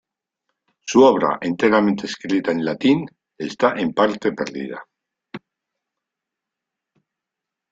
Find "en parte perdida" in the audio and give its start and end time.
3.79-4.83